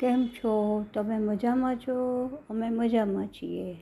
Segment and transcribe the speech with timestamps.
[0.00, 0.84] કેમ છો?
[0.94, 2.26] તમે મજામાં છો?
[2.50, 3.76] અમે મજામાં છીએ.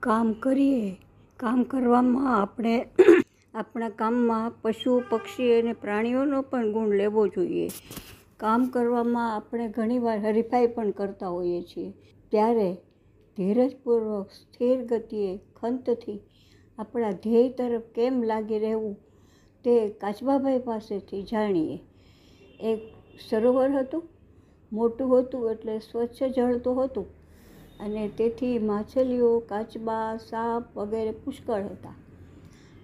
[0.00, 0.96] કામ કરીએ.
[1.36, 2.86] કામ કરવામાં આપણે
[3.54, 7.68] આપણા કામમાં પશુ, પક્ષી અને પ્રાણીઓનો પણ ગુણ લેવો જોઈએ.
[8.36, 11.92] કામ કરવામાં આપણે ઘણીવાર હરીફાઈ પણ કરતા હોઈએ છીએ.
[12.30, 12.74] ત્યારે
[13.36, 16.20] ધીરજપૂર્વક, સ્થિર ગતિએ, ખંતથી
[16.78, 18.94] આપણા ધ્યેય તરફ કેમ લાગી રહેવું
[19.64, 21.80] તે કાચબાભાઈ પાસેથી જાણીએ.
[22.60, 22.80] એક
[23.30, 24.08] સરોવર હતું.
[24.72, 27.06] મોટું હતું એટલે સ્વચ્છ જળ તો હતું.
[27.80, 31.94] અને તેથી માછલીઓ, કાચબા, સાપ વગેરે પુષ્કળ હતા.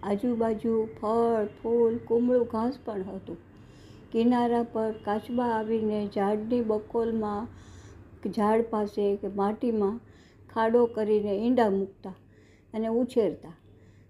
[0.03, 3.37] આજુબાજુ ફળ, ફૂલ, કુમળું ઘાસ પણ હતું.
[4.13, 7.49] કિનારા પર કાચબા આવીને ઝાડની બકોલમાં,
[8.31, 10.01] ઝાડ પાસે કે માટીમાં
[10.55, 12.15] ખાડો કરીને ઈંડા મૂકતા
[12.75, 13.53] અને ઉછેરતા.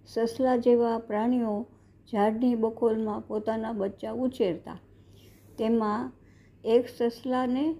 [0.06, 1.66] સસલા જેવા પ્રાણીઓ
[2.12, 4.78] ઝાડની બખોલમાં પોતાના બચ્ચા ઉછેરતા.
[5.58, 6.12] તેમાં
[6.66, 7.72] એક સસલાને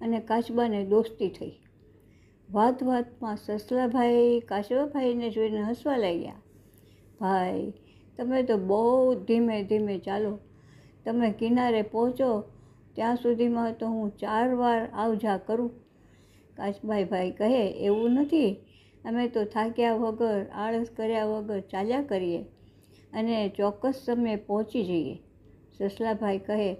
[0.00, 1.52] અને કાચબાને દોસ્તી થઈ.
[2.50, 6.32] વાત વાતમાં સસલાભાઈ, કાચબાભાઈને જોઈને હસવા લાગ્યા.
[7.20, 7.72] ભાઈ,
[8.16, 10.38] તમે તો બહુ ધીમે ધીમે ચાલો.
[11.04, 12.44] તમે કિનારે પહોંચો,
[12.94, 15.70] ત્યાં સુધીમાં તો હું ચાર વાર આવજા કરું.
[16.56, 18.56] કાચબાઈ ભાઈ કહે, એવું નથી.
[19.04, 22.42] અમે તો થાક્યા વગર, આળસ કર્યા વગર ચાલ્યા કરીએ
[23.12, 25.18] અને ચોક્કસ સમયે પહોંચી જઈએ.
[25.78, 26.76] સસલાભાઈ કહે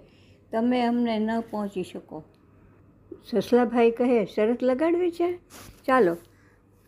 [0.53, 2.23] તમે અમને ન પહોંચી શકો.
[3.25, 5.39] સસલાભાઈ કહે, શરત લગાડવી છે?
[5.85, 6.17] ચાલો.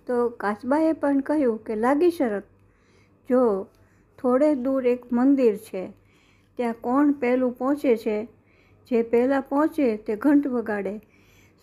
[0.08, 2.44] તો કાચબાએ પણ કહ્યું કે, લાગી શરત.
[3.30, 3.68] જો
[4.20, 5.88] થોડે દૂર એક મંદિર છે,
[6.58, 8.26] ત્યાં કોણ પહેલું પહોંચે છે?
[8.88, 11.02] જે પહેલાં પહોંચે તે ઘંટ વગાડે.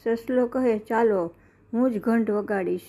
[0.05, 1.35] સસલો કહે, ચાલો,
[1.73, 2.81] હું જ ઘંટ વગાડીશ.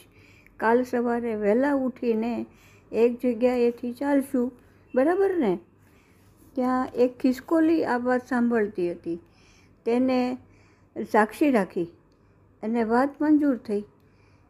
[0.58, 2.46] કાલ સવારે વહેલા ઉઠીને
[2.92, 4.52] એક જગ્યાએથી ચાલશું.
[4.96, 5.60] બરાબર ને?
[6.56, 9.20] ત્યાં એક ખિસકોલી આ વાત સાંભળતી હતી.
[9.86, 10.20] તેને
[11.12, 11.88] સાક્ષી રાખી
[12.64, 13.84] અને વાત મંજૂર થઈ.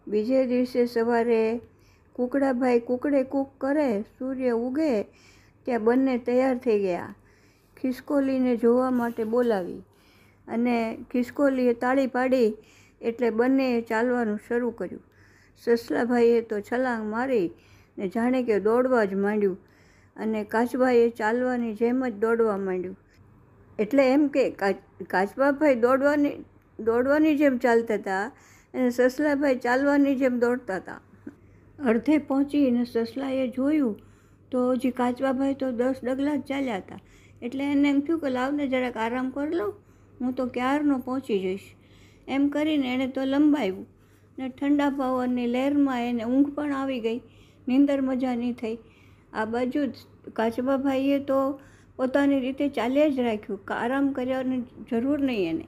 [0.07, 1.61] બીજે દિવસે સવારે
[2.15, 5.03] કુકડાભાઈ કુકડે કૂક કરે, સૂર્ય ઉગે,
[5.65, 7.15] ત્યાં બંને તૈયાર થઈ ગયા.
[7.77, 9.81] ખિસકોલીને જોવા માટે બોલાવી
[10.47, 10.77] અને
[11.11, 12.49] ખિસકોલીએ તાળી પાડી
[13.01, 15.03] એટલે બંનેએ ચાલવાનું શરૂ કર્યું.
[15.57, 17.47] સસલાભાઈએ તો છલાંગ મારી
[17.97, 19.57] ને જાણે કે દોડવા જ માંડ્યું.
[20.17, 22.97] અને કાચબાએ ચાલવાની જેમ જ દોડવા માંડ્યું.
[23.79, 24.43] એટલે એમ કે
[25.13, 26.35] કાચબાભાઈ દોડવાની
[26.79, 28.25] દોડવાની જેમ ચાલતા હતા
[28.73, 30.99] અને સસલાભાઈ ચાલવાની જેમ દોડતા હતા.
[31.79, 33.95] અડધે પહોંચીને સસલાએ જોયું
[34.51, 37.01] તો હજી કાચબાભાઈ તો દસ ડગલા જ ચાલ્યા હતા.
[37.41, 39.73] એટલે એને એમ થયું કે, લાવને જરાક આરામ કરી લઉં
[40.19, 41.67] હું તો ક્યારનો પહોંચી જઈશ.
[42.27, 43.85] એમ કરીને એણે તો લંબાવ્યું
[44.37, 47.19] ને ઠંડા પવનની લહેરમાં એને ઊંઘ પણ આવી ગઈ.
[47.67, 48.77] નીંદર મજા નહીં થઈ.
[49.33, 49.83] આ બાજુ
[50.33, 51.59] કાચબાભાઈએ તો
[51.95, 53.59] પોતાની રીતે ચાલ્યા જ રાખ્યું.
[53.73, 54.61] આરામ કર્યાની
[54.91, 55.65] જરૂર નહીં એને.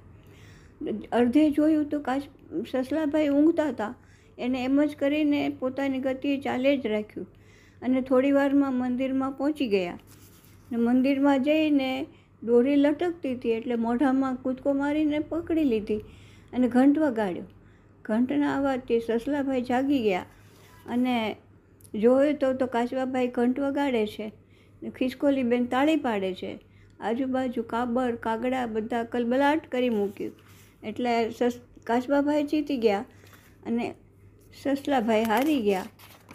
[1.11, 2.23] અડધે જોયું તો કાચ
[2.71, 3.93] સસલાભાઈ ઊંઘતા હતા.
[4.37, 7.27] એને એમ જ કરીને પોતાની ગતિએ ચાલે જ રાખ્યું.
[7.81, 9.97] અને થોડી વારમાં મંદિરમાં પહોંચી ગયા.
[10.71, 12.07] ને મંદિરમાં જઈને
[12.41, 16.01] દોરી લટકતી હતી એટલે મોઢામાં કૂદકો મારીને પકડી લીધી
[16.53, 17.43] અને ઘંટ વગાડ્યો
[18.05, 20.25] ઘંટના અવાજથી સસલાભાઈ જાગી ગયા
[20.89, 21.15] અને
[22.01, 24.31] જોયું તો તો કાચબાભાઈ ઘંટ વગાડે છે.
[24.97, 26.59] ખિસકોલીબેન તાળી પાડે છે.
[26.99, 30.33] આજુબાજુ કાબર, કાગડા બધા કલબલાટ કરી મૂક્યું.
[30.83, 33.05] એટલે સસ કાચબાભાઈ જીતી ગયા
[33.65, 33.95] અને
[34.63, 35.85] સસલાભાઈ હારી ગયા.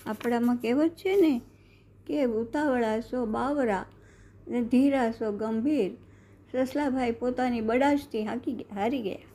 [0.06, 1.40] આપણામાં કહેવત છે ને
[2.06, 3.84] કે ઉતાવળા સો બાવરા
[4.46, 5.90] અને ધીરા સો ગંભીર.
[6.52, 9.29] સસલાભાઈ પોતાની બડાશથી હાકી હારી ગયા.